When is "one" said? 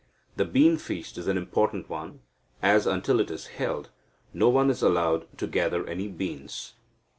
1.87-2.21, 4.49-4.71